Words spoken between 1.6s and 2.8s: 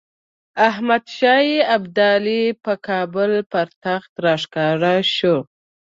ابدالي په